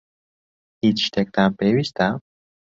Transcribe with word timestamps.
هیچ 0.81 0.97
شتێکتان 1.07 1.49
پێویستە؟ 1.59 2.07